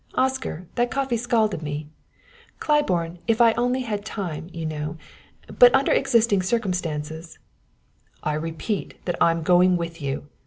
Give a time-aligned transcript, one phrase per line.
[0.15, 1.87] Oscar, that coffee scalded me.
[2.57, 4.97] Claiborne, if only I had time, you know,
[5.59, 7.37] but under existing circumstances"
[8.23, 10.27] "I repeat that I'm going with you.